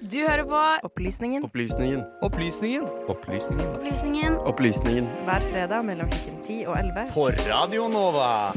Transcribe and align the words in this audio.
Du 0.00 0.20
hører 0.22 0.44
på 0.46 0.58
Opplysningen 0.86 1.42
Opplysningen. 1.44 2.04
Opplysningen. 2.22 2.84
Opplysningen. 3.08 3.66
Opplysningen 3.74 4.36
Opplysningen. 4.46 5.06
hver 5.26 5.42
fredag 5.50 5.82
mellom 5.82 6.10
klokken 6.10 6.36
10 6.42 6.66
og 6.66 6.76
11. 6.78 7.06
På 7.10 7.24
Radio 7.48 7.88
Nova. 7.88 8.52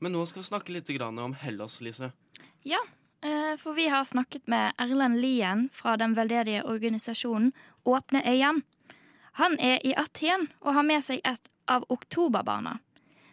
Men 0.00 0.12
nå 0.12 0.26
skal 0.28 0.42
vi 0.42 0.48
snakke 0.50 0.76
litt 0.76 0.92
om 1.00 1.32
Hellas, 1.32 1.80
Lise. 1.80 2.12
Ja, 2.62 2.82
eh, 3.22 3.56
for 3.56 3.72
vi 3.72 3.88
har 3.88 4.04
snakket 4.04 4.48
med 4.48 4.72
Erlend 4.78 5.20
Lien 5.20 5.70
fra 5.72 5.96
den 5.96 6.14
veldedige 6.14 6.62
organisasjonen 6.64 7.52
Åpne 7.84 8.20
øyene. 8.26 8.62
Han 9.32 9.56
er 9.58 9.80
i 9.84 9.94
Aten 9.96 10.50
og 10.60 10.74
har 10.74 10.82
med 10.82 11.00
seg 11.00 11.20
et 11.24 11.48
av 11.68 11.84
Oktoberbarna. 11.88 12.80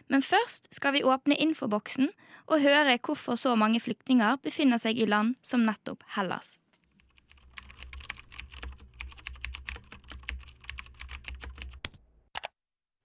Men 0.08 0.24
først 0.24 0.70
skal 0.72 0.96
vi 0.96 1.04
åpne 1.04 1.36
infoboksen 1.36 2.08
og 2.48 2.62
høre 2.64 2.96
hvorfor 3.04 3.36
så 3.36 3.52
mange 3.60 3.80
flyktninger 3.80 4.40
befinner 4.42 4.80
seg 4.80 4.98
i 4.98 5.08
land 5.08 5.36
som 5.44 5.66
nettopp 5.68 6.04
Hellas. 6.16 6.56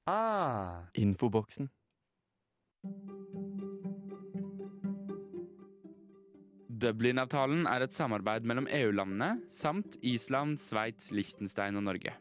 Ah. 0.07 0.83
Infoboksen. 0.99 1.69
Dublin-avtalen 6.83 7.63
er 7.71 7.85
et 7.85 7.95
samarbeid 7.95 8.43
mellom 8.43 8.67
EU-landene 8.67 9.37
samt 9.51 9.95
Island, 10.03 10.59
Sveits, 10.59 11.13
Liechtenstein 11.15 11.79
og 11.79 11.87
Norge. 11.87 12.17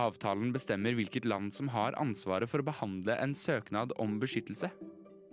Avtalen 0.00 0.52
bestemmer 0.54 0.94
hvilket 0.96 1.26
land 1.28 1.52
som 1.52 1.68
har 1.74 1.96
ansvaret 2.00 2.48
for 2.50 2.62
å 2.62 2.68
behandle 2.70 3.16
en 3.20 3.34
søknad 3.36 3.92
om 4.00 4.18
beskyttelse. 4.22 4.70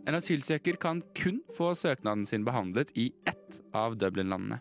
En 0.08 0.16
asylsøker 0.16 0.80
kan 0.80 1.02
kun 1.16 1.42
få 1.58 1.74
søknaden 1.76 2.26
sin 2.28 2.46
behandlet 2.48 2.94
i 2.96 3.10
ett 3.28 3.62
av 3.76 3.98
Dublin-landene. 4.00 4.60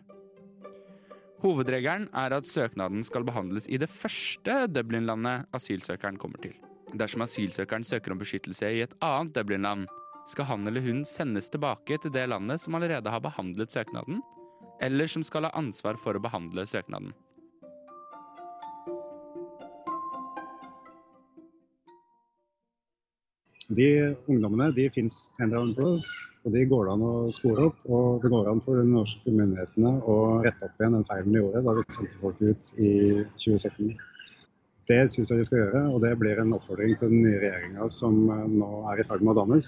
Hovedregelen 1.43 2.07
er 2.17 2.33
at 2.33 2.49
søknaden 2.49 3.03
skal 3.05 3.25
behandles 3.27 3.67
i 3.69 3.77
det 3.79 3.89
første 3.91 4.63
Dublin-landet 4.73 5.45
asylsøkeren 5.55 6.17
kommer 6.19 6.41
til. 6.43 6.55
Dersom 6.97 7.23
asylsøkeren 7.25 7.85
søker 7.85 8.15
om 8.15 8.19
beskyttelse 8.19 8.71
i 8.73 8.81
et 8.85 8.95
annet 9.05 9.35
Dublin-land, 9.35 9.85
skal 10.27 10.49
han 10.49 10.67
eller 10.67 10.83
hun 10.83 11.05
sendes 11.07 11.51
tilbake 11.53 11.99
til 12.03 12.11
det 12.11 12.25
landet 12.31 12.59
som 12.63 12.75
allerede 12.75 13.11
har 13.11 13.23
behandlet 13.23 13.71
søknaden, 13.71 14.19
eller 14.83 15.07
som 15.07 15.23
skal 15.23 15.47
ha 15.47 15.55
ansvar 15.55 15.99
for 16.01 16.17
å 16.17 16.23
behandle 16.23 16.65
søknaden. 16.67 17.13
De 23.67 24.15
ungdommene 24.31 24.69
de 24.71 24.85
finnes 24.95 25.15
eller 25.41 25.57
annen 25.59 25.73
plass, 25.75 26.05
og 26.45 26.53
de 26.55 26.61
går 26.71 26.85
det 26.87 26.91
an 26.93 27.01
å 27.03 27.13
spore 27.35 27.65
opp. 27.67 27.81
Og 27.91 28.21
det 28.23 28.29
går 28.31 28.47
an 28.51 28.61
for 28.63 28.79
de 28.79 28.85
norske 28.87 29.33
myndighetene 29.33 29.91
å 30.07 30.17
rette 30.45 30.69
opp 30.69 30.79
igjen 30.79 30.95
den 30.95 31.07
feilen 31.09 31.33
de 31.33 31.41
gjorde 31.41 31.63
da 31.65 31.73
vi 31.75 31.83
sendte 31.91 32.21
folk 32.21 32.39
ut 32.39 32.71
i 32.79 32.91
2017. 33.35 33.97
Det 34.87 35.01
syns 35.11 35.33
jeg 35.33 35.41
de 35.41 35.47
skal 35.49 35.59
gjøre, 35.59 35.81
og 35.91 35.99
det 36.05 36.13
blir 36.21 36.39
en 36.39 36.55
oppfordring 36.55 36.95
til 36.95 37.11
den 37.11 37.25
nye 37.25 37.41
regjeringa 37.41 37.89
som 37.91 38.21
eh, 38.31 38.45
nå 38.53 38.69
er 38.93 39.01
i 39.01 39.05
ferd 39.09 39.25
med 39.25 39.33
å 39.33 39.41
dannes. 39.41 39.67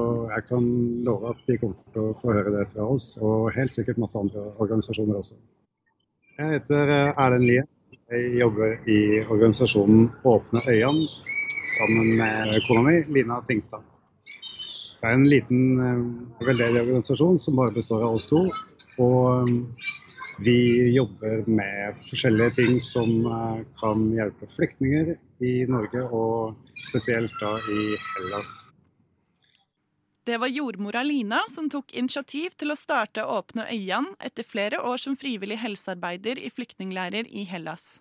Og 0.00 0.32
jeg 0.32 0.46
kan 0.48 0.70
love 1.04 1.34
at 1.34 1.42
de 1.50 1.58
kommer 1.60 1.92
til 1.92 2.06
å 2.06 2.14
få 2.22 2.32
høre 2.32 2.54
det 2.54 2.64
fra 2.70 2.86
oss, 2.94 3.10
og 3.20 3.50
helt 3.52 3.74
sikkert 3.74 4.00
masse 4.00 4.16
andre 4.16 4.46
organisasjoner 4.56 5.20
også. 5.20 5.36
Jeg 6.38 6.54
heter 6.54 6.94
eh, 6.96 7.20
Erlend 7.26 7.44
Lie. 7.50 7.66
Jeg 8.12 8.32
jobber 8.40 8.72
i 8.88 9.20
organisasjonen 9.28 10.08
Åpne 10.28 10.64
øyene 10.64 11.31
sammen 11.78 12.16
med 12.16 12.62
kona 12.66 12.82
mi, 12.86 12.98
Lina 13.08 13.40
Tingstad. 13.48 13.82
Det 15.02 15.10
er 15.10 15.16
en 15.18 15.26
liten 15.26 15.62
eh, 15.82 16.46
veldedig 16.46 16.84
organisasjon 16.84 17.38
som 17.42 17.58
bare 17.58 17.74
består 17.74 18.04
av 18.06 18.18
oss 18.20 18.28
to. 18.30 18.44
Og 19.02 19.48
eh, 19.50 19.88
vi 20.42 20.58
jobber 20.94 21.42
med 21.50 21.98
forskjellige 22.06 22.54
ting 22.60 22.76
som 22.80 23.10
eh, 23.26 23.64
kan 23.80 24.04
hjelpe 24.14 24.46
flyktninger 24.54 25.16
i 25.42 25.54
Norge, 25.70 26.04
og 26.06 26.54
spesielt 26.88 27.34
da 27.40 27.56
i 27.66 27.96
Hellas. 28.12 28.54
Det 30.22 30.38
var 30.38 30.46
jordmora 30.54 31.02
Lina 31.02 31.40
som 31.50 31.66
tok 31.70 31.96
initiativ 31.98 32.54
til 32.54 32.70
å 32.70 32.78
starte 32.78 33.24
Åpne 33.26 33.66
øyene 33.74 34.14
etter 34.22 34.46
flere 34.46 34.78
år 34.86 35.02
som 35.02 35.18
frivillig 35.18 35.58
helsearbeider 35.58 36.38
i 36.38 36.50
flyktningleirer 36.54 37.26
i 37.26 37.42
Hellas. 37.50 37.96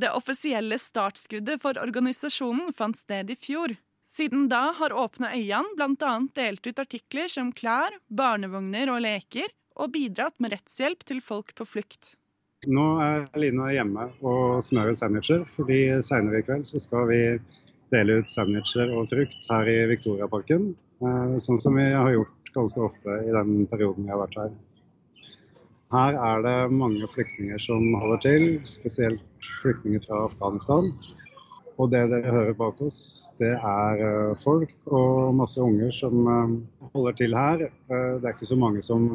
Det 0.00 0.10
offisielle 0.16 0.78
startskuddet 0.80 1.60
for 1.62 1.78
organisasjonen 1.78 2.72
fant 2.76 2.98
sted 2.98 3.30
i 3.30 3.36
fjor. 3.36 3.76
Siden 4.10 4.48
da 4.50 4.72
har 4.74 4.92
Åpne 4.92 5.30
øyene 5.36 5.76
bl.a. 5.78 6.14
delt 6.34 6.66
ut 6.66 6.80
artikler 6.82 7.28
som 7.30 7.52
klær, 7.54 7.94
barnevogner 8.10 8.90
og 8.90 9.04
leker, 9.04 9.52
og 9.78 9.92
bidratt 9.94 10.34
med 10.42 10.56
rettshjelp 10.56 11.04
til 11.06 11.20
folk 11.22 11.54
på 11.54 11.66
flukt. 11.68 12.16
Nå 12.68 12.86
er 13.00 13.28
Lina 13.40 13.70
hjemme 13.72 14.10
og 14.20 14.58
smører 14.64 14.96
sandwicher, 14.98 15.46
fordi 15.54 15.78
senere 16.04 16.42
i 16.42 16.44
kveld 16.44 16.66
skal 16.68 17.06
vi 17.08 17.20
dele 17.94 18.18
ut 18.20 18.32
sandwicher 18.32 18.90
og 18.92 19.08
frukt 19.12 19.46
her 19.48 19.70
i 19.70 19.78
Victoriaparken. 19.94 20.74
eh, 21.00 21.36
Sånn 21.40 21.62
som 21.62 21.78
vi 21.78 21.86
har 21.86 22.10
gjort 22.12 22.52
ganske 22.52 22.82
ofte 22.84 23.16
i 23.24 23.32
den 23.32 23.66
perioden 23.70 24.04
vi 24.04 24.12
har 24.12 24.20
vært 24.20 24.36
her. 24.42 24.52
Her 25.90 26.14
er 26.14 26.42
det 26.44 26.72
mange 26.72 27.08
flyktninger 27.10 27.58
som 27.58 27.94
holder 27.98 28.20
til, 28.22 28.44
spesielt 28.68 29.48
flyktninger 29.62 30.04
fra 30.04 30.20
Afghanistan. 30.28 30.92
Og 31.80 31.88
det 31.90 32.04
dere 32.12 32.30
hører 32.30 32.54
bak 32.54 32.78
oss, 32.84 32.98
det 33.40 33.54
er 33.56 34.02
eh, 34.04 34.38
folk 34.38 34.70
og 34.86 35.34
masse 35.34 35.58
unger 35.64 35.90
som 35.96 36.26
eh, 36.28 36.54
holder 36.94 37.16
til 37.18 37.34
her. 37.34 37.66
Eh, 37.66 38.10
Det 38.20 38.28
er 38.28 38.34
ikke 38.36 38.50
så 38.52 38.58
mange 38.60 38.82
som 38.86 39.06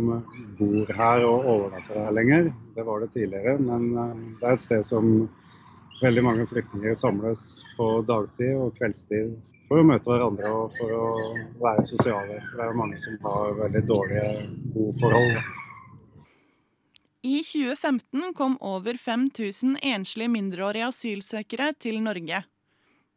bor 0.59 0.93
her 0.99 1.25
og 1.29 1.45
overnatter 1.53 2.01
her 2.01 2.15
lenger. 2.17 2.49
Det 2.75 2.85
var 2.85 2.99
det 3.05 3.11
tidligere, 3.13 3.57
men 3.61 3.91
det 4.41 4.43
er 4.43 4.53
et 4.57 4.67
sted 4.67 4.83
som 4.83 5.29
veldig 6.01 6.23
mange 6.25 6.47
flyktninger 6.51 6.97
samles 6.97 7.63
på 7.77 8.01
dagtid 8.09 8.57
og 8.59 8.73
kveldstid 8.79 9.35
for 9.69 9.79
å 9.79 9.85
møte 9.87 10.11
hverandre 10.11 10.51
og 10.51 10.73
for 10.75 10.97
å 10.97 11.11
være 11.61 11.85
sosiale. 11.87 12.41
For 12.49 12.59
det 12.59 12.67
er 12.67 12.81
mange 12.81 12.99
som 12.99 13.21
har 13.23 13.61
veldig 13.61 13.85
dårlige 13.93 14.33
boforhold. 14.73 15.63
I 17.25 17.43
2015 17.43 18.33
kom 18.33 18.57
over 18.61 18.97
5000 18.97 19.79
enslige 19.81 20.29
mindreårige 20.29 20.85
asylsøkere 20.91 21.71
til 21.81 21.97
Norge. 22.05 22.43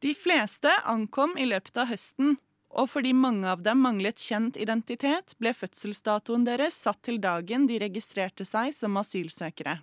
De 0.00 0.14
fleste 0.16 0.72
ankom 0.88 1.34
i 1.36 1.44
løpet 1.44 1.76
av 1.76 1.90
høsten, 1.90 2.38
og 2.72 2.88
fordi 2.88 3.12
mange 3.12 3.44
av 3.52 3.60
dem 3.66 3.82
manglet 3.84 4.24
kjent 4.24 4.56
identitet, 4.56 5.34
ble 5.36 5.52
fødselsdatoen 5.52 6.48
deres 6.48 6.80
satt 6.86 7.02
til 7.04 7.20
dagen 7.20 7.68
de 7.68 7.76
registrerte 7.84 8.48
seg 8.48 8.72
som 8.78 8.96
asylsøkere. 8.96 9.76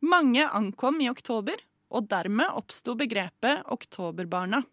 Mange 0.00 0.48
ankom 0.48 1.04
i 1.04 1.12
oktober, 1.12 1.60
og 1.92 2.08
dermed 2.08 2.48
oppsto 2.56 2.96
begrepet 2.96 3.68
oktoberbarna. 3.76 4.64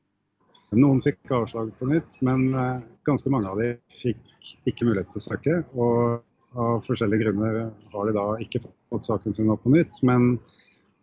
Noen 0.79 1.03
fikk 1.03 1.35
avslag 1.35 1.75
på 1.75 1.91
nytt, 1.91 2.22
men 2.23 2.53
eh, 2.56 2.90
ganske 3.03 3.35
mange 3.35 3.52
av 3.52 3.59
de 3.59 3.73
fikk 4.00 4.56
ikke 4.63 4.88
mulighet 4.88 5.12
til 5.12 5.19
å 5.19 5.28
søke. 5.28 5.63
Og 5.75 6.22
av 6.56 6.81
forskjellige 6.85 7.25
grunner 7.25 7.62
har 7.94 8.07
de 8.07 8.16
da 8.16 8.25
ikke 8.44 8.63
fått 8.66 9.07
saken 9.07 9.35
sin 9.35 9.51
opp 9.53 9.63
på 9.63 9.72
nytt, 9.73 10.01
men 10.07 10.35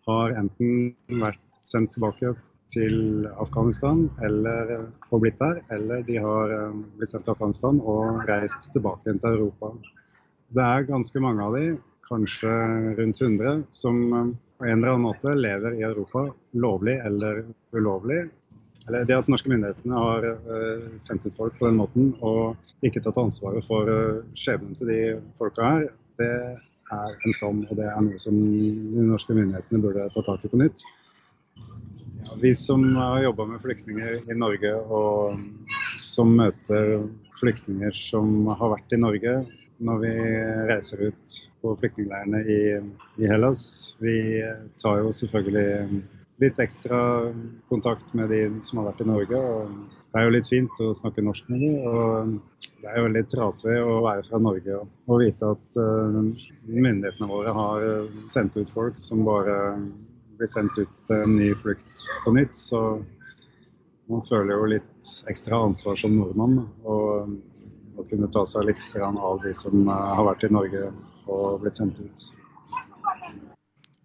har 0.09 0.34
enten 0.41 0.92
vært 1.20 1.41
sendt 1.64 1.94
tilbake 1.97 2.34
til 2.72 3.26
Afghanistan 3.41 4.06
eller 4.25 4.75
og 5.10 5.22
blitt 5.22 5.38
der, 5.41 5.62
eller 5.72 6.03
de 6.04 6.19
har 6.20 6.53
eh, 6.53 6.81
blitt 6.98 7.12
sendt 7.12 7.25
til 7.28 7.34
Afghanistan 7.34 7.81
og 7.81 8.25
reist 8.28 8.69
tilbake 8.75 9.14
til 9.14 9.31
Europa. 9.31 9.72
Det 10.53 10.64
er 10.64 10.88
ganske 10.88 11.22
mange 11.25 11.44
av 11.44 11.56
de, 11.56 11.78
kanskje 12.08 12.53
rundt 12.98 13.22
100, 13.25 13.64
som 13.72 14.03
eh, 14.12 14.34
på 14.58 14.66
en 14.66 14.78
eller 14.78 14.94
annen 14.97 15.06
måte 15.06 15.32
lever 15.37 15.78
i 15.78 15.87
Europa 15.87 16.26
lovlig 16.53 16.98
eller 17.08 17.44
ulovlig. 17.76 18.26
Eller 18.88 19.04
det 19.04 19.16
at 19.19 19.28
norske 19.28 19.50
myndighetene 19.53 20.00
har 20.00 20.26
eh, 20.28 20.87
sendt 21.00 21.26
ut 21.28 21.37
folk 21.37 21.58
på 21.58 21.69
den 21.69 21.79
måten 21.81 22.14
og 22.25 22.87
ikke 22.87 23.02
tatt 23.05 23.20
ansvaret 23.20 23.67
for 23.67 23.90
eh, 23.93 24.23
skjebnen 24.38 24.79
til 24.79 24.88
de 24.90 25.00
folka 25.40 25.73
her, 25.75 25.90
det 26.20 26.31
er 26.32 27.19
en 27.26 27.37
skam. 27.37 27.62
Og 27.69 27.76
det 27.76 27.88
er 27.90 28.00
noe 28.05 28.20
som 28.20 28.38
de 28.38 29.05
norske 29.05 29.37
myndighetene 29.37 29.82
burde 29.85 30.08
ta 30.14 30.25
tak 30.25 30.46
i 30.46 30.52
på 30.52 30.61
nytt. 30.62 30.85
Ja, 32.25 32.35
vi 32.40 32.55
som 32.56 32.85
har 32.96 33.23
jobba 33.26 33.49
med 33.52 33.62
flyktninger 33.64 34.25
i 34.25 34.37
Norge 34.38 34.75
og 34.75 35.38
som 36.02 36.32
møter 36.38 36.99
flyktninger 37.38 37.94
som 37.94 38.49
har 38.50 38.76
vært 38.76 38.94
i 38.94 39.00
Norge 39.00 39.38
når 39.79 40.00
vi 40.02 40.12
reiser 40.73 41.02
ut 41.11 41.35
på 41.62 41.75
flyktningleirene 41.79 42.40
i, 42.50 42.62
i 43.23 43.29
Hellas, 43.31 43.61
vi 44.02 44.17
tar 44.82 45.05
jo 45.05 45.12
selvfølgelig 45.14 46.00
litt 46.38 46.58
ekstra 46.62 46.99
kontakt 47.69 48.12
med 48.14 48.31
de 48.31 48.40
som 48.62 48.79
har 48.79 48.90
vært 48.90 49.02
i 49.02 49.08
Norge. 49.08 49.38
og 49.38 49.73
Det 50.12 50.20
er 50.20 50.26
jo 50.26 50.35
litt 50.37 50.50
fint 50.50 50.82
å 50.85 50.93
snakke 50.94 51.25
norsk 51.26 51.49
med 51.50 51.64
dem. 51.64 51.75
Og 51.90 52.38
det 52.82 52.90
er 52.90 52.99
jo 52.99 53.06
veldig 53.08 53.25
trasig 53.32 53.75
å 53.82 53.99
være 54.06 54.25
fra 54.29 54.40
Norge 54.43 54.79
og, 54.79 55.17
vite 55.19 55.50
at 55.56 55.79
uh, 55.81 56.20
myndighetene 56.69 57.31
våre 57.31 57.55
har 57.56 57.87
eh, 57.88 58.17
sendt 58.31 58.56
ut 58.58 58.70
folk 58.70 59.00
som 59.02 59.25
bare 59.26 59.56
blir 60.38 60.50
sendt 60.50 60.79
ut 60.79 61.00
til 61.08 61.17
en 61.17 61.35
ny 61.35 61.50
flukt 61.62 62.06
på 62.25 62.35
nytt. 62.37 62.55
Så 62.55 62.82
man 64.08 64.23
føler 64.29 64.55
jo 64.55 64.73
litt 64.76 65.14
ekstra 65.31 65.58
ansvar 65.67 65.99
som 65.99 66.14
nordmann. 66.14 66.61
Og 66.87 67.35
å 67.99 68.05
kunne 68.06 68.31
ta 68.31 68.44
seg 68.46 68.69
litt 68.70 68.99
av 69.02 69.40
de 69.43 69.55
som 69.56 69.88
eh, 69.88 70.11
har 70.14 70.29
vært 70.31 70.46
i 70.46 70.55
Norge 70.55 70.90
og 71.29 71.64
blitt 71.64 71.81
sendt 71.81 71.99
ut. 71.99 72.29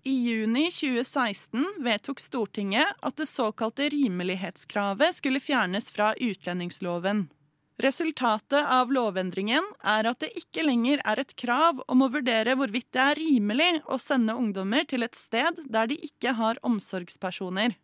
I 0.06 0.12
juni 0.12 0.72
2016 0.72 1.66
vedtok 1.80 2.20
Stortinget 2.20 2.88
at 3.00 3.16
det 3.18 3.26
såkalte 3.26 3.90
rimelighetskravet 3.90 5.16
skulle 5.16 5.40
fjernes 5.40 5.90
fra 5.92 6.16
utlendingsloven. 6.16 7.30
Resultatet 7.78 8.66
av 8.68 8.92
lovendringen 8.92 9.64
er 9.80 10.10
at 10.12 10.20
det 10.20 10.34
ikke 10.38 10.66
lenger 10.68 11.00
er 11.08 11.24
et 11.24 11.32
krav 11.40 11.80
om 11.88 12.04
å 12.04 12.12
vurdere 12.12 12.58
hvorvidt 12.60 12.92
det 12.92 13.02
er 13.06 13.22
rimelig 13.22 13.72
å 13.88 13.98
sende 13.98 14.36
ungdommer 14.36 14.84
til 14.92 15.08
et 15.08 15.16
sted 15.16 15.64
der 15.72 15.88
de 15.88 15.98
ikke 16.10 16.36
har 16.36 16.60
omsorgspersoner. 16.68 17.80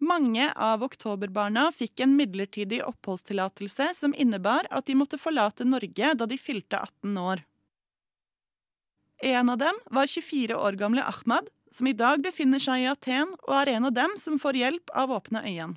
Mange 0.00 0.52
av 0.52 0.84
oktoberbarna 0.84 1.70
fikk 1.72 2.04
en 2.04 2.18
midlertidig 2.20 2.84
oppholdstillatelse 2.84 3.94
som 3.96 4.12
innebar 4.12 4.68
at 4.70 4.86
de 4.92 4.96
måtte 4.96 5.20
forlate 5.20 5.64
Norge 5.64 6.14
da 6.16 6.28
de 6.28 6.38
fylte 6.40 6.76
18 6.84 7.16
år. 7.20 7.44
En 9.20 9.48
av 9.48 9.58
dem 9.58 9.76
var 9.90 10.06
24 10.06 10.56
år 10.56 10.72
gamle 10.72 11.02
Ahmad, 11.04 11.48
som 11.70 11.86
i 11.86 11.92
dag 11.92 12.22
befinner 12.24 12.60
seg 12.62 12.84
i 12.84 12.88
Aten 12.88 13.34
og 13.44 13.52
er 13.52 13.74
en 13.74 13.88
av 13.90 13.92
dem 13.92 14.14
som 14.16 14.38
får 14.40 14.56
hjelp 14.56 14.92
av 14.96 15.10
Åpne 15.12 15.42
øyne. 15.44 15.74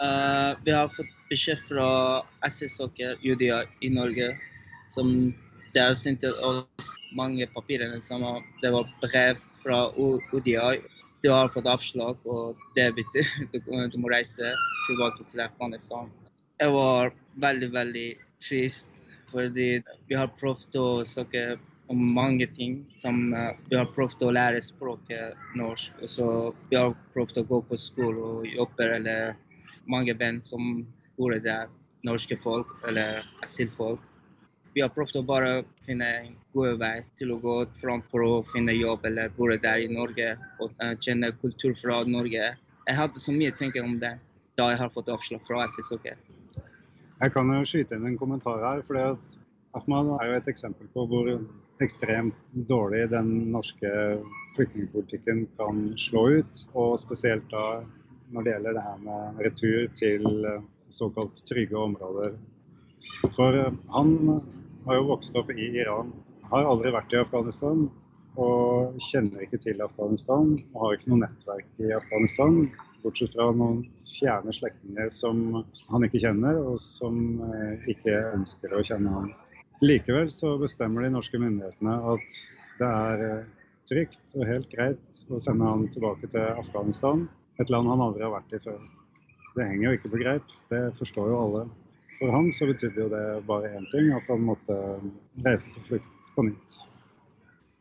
Uh, 0.00 0.56
vi 0.64 0.72
har 0.72 0.88
fått 0.88 1.10
beskjed 1.28 1.60
fra 1.68 1.88
SS 2.48 2.78
Soccer 2.80 3.18
UDI 3.20 3.50
i 3.84 3.90
Norge 3.92 4.30
som 4.88 5.10
de 5.74 5.82
har 5.82 5.92
sendt 6.00 6.24
oss 6.24 6.88
mange 7.16 7.44
papirer. 7.52 7.92
Det 8.00 8.70
var 8.72 8.88
brev 9.04 9.42
fra 9.60 9.82
UDI. 9.92 10.80
De 11.22 11.28
har 11.28 11.52
fått 11.52 11.68
avslag, 11.68 12.16
og 12.24 12.56
det 12.74 12.88
betyr 12.96 13.28
at 13.52 13.92
du 13.92 14.00
må 14.00 14.10
reise 14.12 14.54
tilbake 14.88 15.28
til 15.28 15.44
Afghanistan. 15.44 16.08
Jeg 16.56 16.72
var 16.72 17.12
veldig, 17.36 17.68
veldig 17.76 18.08
trist, 18.40 18.88
fordi 19.28 19.82
vi 20.08 20.16
har 20.16 20.32
prøvd 20.40 20.80
å 20.80 20.88
søke 21.08 21.60
om 21.92 22.14
mange 22.14 22.46
ting. 22.56 22.78
Som 22.96 23.32
uh, 23.34 23.52
vi 23.68 23.76
har 23.78 23.90
prøvd 23.96 24.24
å 24.26 24.32
lære 24.34 24.62
språket 24.64 25.38
norsk. 25.58 26.00
Og 26.02 26.10
så 26.10 26.28
vi 26.70 26.78
har 26.80 26.96
prøvd 27.14 27.42
å 27.42 27.48
gå 27.50 27.60
på 27.68 27.78
skole 27.80 28.30
og 28.38 28.48
jobbe 28.48 28.88
eller 28.96 29.36
mange 29.90 30.14
band 30.16 30.44
som 30.46 30.86
bor 31.18 31.36
der. 31.36 31.70
Norske 32.02 32.34
folk 32.42 32.66
eller 32.88 33.22
asylfolk. 33.46 34.02
Vi 34.74 34.80
har 34.82 34.90
prøvd 34.90 35.20
å 35.20 35.26
bare 35.28 35.50
finne 35.86 36.08
en 36.22 36.32
god 36.56 36.80
vei 36.80 36.96
til 37.18 37.34
å 37.34 37.38
gå 37.38 37.56
fram 37.78 38.00
for 38.08 38.24
å 38.24 38.40
finne 38.50 38.72
jobb 38.74 39.04
eller 39.06 39.30
bo 39.36 39.46
der 39.52 39.84
i 39.84 39.90
Norge 39.92 40.32
og 40.58 40.72
uh, 40.82 40.94
kjenne 40.98 41.30
kultur 41.44 41.76
fra 41.78 42.00
Norge. 42.08 42.54
Jeg 42.88 42.98
hadde 42.98 43.22
så 43.22 43.34
mye 43.36 43.52
å 43.52 43.58
tenke 43.60 43.84
om 43.84 43.98
det 44.02 44.16
da 44.58 44.72
jeg 44.72 44.80
har 44.80 44.90
fått 44.92 45.12
avslag 45.12 45.44
fra 45.46 45.68
SSOK. 45.68 46.08
Jeg 47.22 47.32
kan 47.36 47.52
jo 47.54 47.62
skyte 47.68 47.94
inn 47.94 48.08
en 48.08 48.18
kommentar 48.18 48.64
her. 48.64 48.82
for 48.82 48.98
Ahmad 49.78 50.10
er 50.18 50.28
jo 50.28 50.38
et 50.40 50.48
eksempel 50.50 50.88
på 50.92 51.04
hvor 51.08 51.28
ekstremt 51.84 52.38
dårlig 52.68 53.08
den 53.12 53.30
norske 53.52 53.90
flyktningpolitikken 54.56 55.46
kan 55.58 55.84
slå 56.00 56.28
ut. 56.38 56.62
Og 56.72 56.96
spesielt 57.00 57.48
da 57.52 57.82
når 58.32 58.44
det 58.44 58.54
gjelder 58.54 58.76
det 58.76 58.84
her 58.86 59.00
med 59.06 59.40
retur 59.46 59.88
til 59.98 60.46
eh, 60.48 60.62
såkalt 60.92 61.42
trygge 61.48 61.78
områder. 61.78 62.36
For 63.36 63.58
eh, 63.58 63.80
han 63.96 64.14
har 64.86 64.98
jo 64.98 65.08
vokst 65.10 65.36
opp 65.38 65.52
i 65.54 65.72
Iran, 65.82 66.12
har 66.52 66.68
aldri 66.68 66.92
vært 66.94 67.12
i 67.14 67.20
Afghanistan 67.20 67.84
og 68.40 68.96
kjenner 69.10 69.44
ikke 69.44 69.60
til 69.60 69.82
Afghanistan. 69.84 70.56
Og 70.72 70.80
har 70.84 70.96
ikke 70.96 71.12
noe 71.12 71.22
nettverk 71.26 71.84
i 71.84 71.92
Afghanistan, 71.96 72.64
bortsett 73.04 73.36
fra 73.36 73.50
noen 73.56 73.82
fjerne 74.12 74.54
slektninger 74.54 75.08
som 75.12 75.62
han 75.90 76.06
ikke 76.06 76.22
kjenner, 76.24 76.60
og 76.62 76.80
som 76.80 77.42
eh, 77.52 77.88
ikke 77.92 78.16
ønsker 78.32 78.76
å 78.76 78.84
kjenne 78.86 79.16
ham. 79.18 79.32
Likevel 79.82 80.30
så 80.30 80.54
bestemmer 80.62 81.02
de 81.02 81.08
norske 81.10 81.38
myndighetene 81.42 81.94
at 82.12 82.34
det 82.78 82.88
er 82.88 83.22
trygt 83.90 84.36
og 84.36 84.44
helt 84.46 84.68
greit 84.70 85.22
å 85.26 85.40
sende 85.42 85.66
han 85.66 85.88
tilbake 85.90 86.28
til 86.30 86.44
Afghanistan 86.60 87.24
et 87.58 87.70
land 87.72 87.90
han 87.90 88.02
aldri 88.04 88.22
har 88.22 88.30
vært 88.30 88.54
i 88.54 88.60
før. 88.62 88.78
Det 89.56 89.66
henger 89.66 89.88
jo 89.88 89.94
ikke 89.96 90.10
på 90.12 90.20
greip, 90.22 90.52
det 90.70 90.82
forstår 91.00 91.32
jo 91.32 91.40
alle. 91.40 91.64
For 92.20 92.30
han 92.30 92.52
så 92.54 92.68
betydde 92.70 93.02
jo 93.02 93.08
det 93.10 93.24
bare 93.48 93.72
én 93.74 93.88
ting, 93.90 94.12
at 94.14 94.30
han 94.30 94.46
måtte 94.46 94.78
reise 95.44 95.72
på 95.74 95.82
flukt 95.88 96.30
på 96.36 96.46
nytt. 96.46 96.78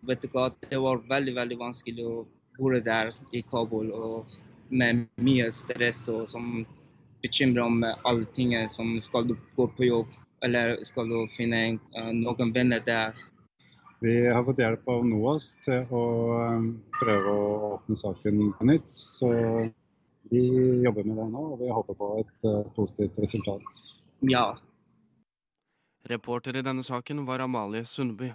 Vet 0.10 0.26
du 0.26 0.32
hva, 0.34 0.50
Det 0.70 0.82
var 0.82 1.04
veldig 1.06 1.36
veldig 1.38 1.60
vanskelig 1.62 2.08
å 2.08 2.16
bo 2.58 2.74
der 2.82 3.14
i 3.32 3.44
Kabul 3.54 3.94
og 3.94 4.34
med 4.74 5.06
mye 5.22 5.52
stress 5.54 6.08
og 6.10 6.26
som 6.34 6.66
bekymrer 7.22 7.62
om 7.62 7.84
alle 7.86 8.26
tingene 8.34 8.74
som 8.74 8.98
skal 9.06 9.30
gå 9.30 9.70
på 9.78 9.86
jobb 9.86 10.10
eller 10.46 10.80
skal 10.88 11.10
du 11.10 11.20
finne 11.36 11.62
eh, 11.76 12.12
noen 12.18 12.54
venner 12.56 12.82
der. 12.86 13.18
Vi 14.02 14.16
har 14.26 14.42
fått 14.48 14.60
hjelp 14.64 14.88
av 14.90 15.04
NOAS 15.06 15.52
til 15.62 15.86
å 15.94 16.04
um, 16.58 16.72
prøve 16.98 17.34
å 17.38 17.50
åpne 17.76 17.98
saken 18.00 18.48
på 18.58 18.66
nytt. 18.66 18.90
Så 18.90 19.30
vi 20.32 20.42
jobber 20.82 21.06
med 21.06 21.20
det 21.22 21.28
nå, 21.30 21.44
og 21.54 21.62
vi 21.62 21.70
håper 21.70 22.00
på 22.00 22.08
et 22.24 22.48
uh, 22.50 22.64
positivt 22.74 23.20
resultat. 23.22 23.84
Ja. 24.26 24.48
Reporter 26.10 26.58
i 26.58 26.66
denne 26.66 26.82
saken 26.82 27.22
var 27.28 27.46
Amalie 27.46 27.86
Sundby. 27.86 28.32